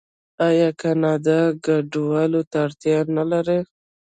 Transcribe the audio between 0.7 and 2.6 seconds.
کاناډا کډوالو ته